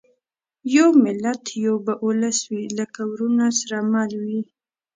یو 0.75 0.89
ملت 1.05 1.43
یو 1.65 1.75
به 1.85 1.93
اولس 2.03 2.39
وي 2.51 2.63
لکه 2.79 3.01
وروڼه 3.11 3.47
سره 3.59 3.77
مله 3.91 4.17
وي 4.25 4.41